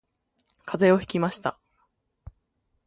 [0.65, 1.59] 風邪をひきました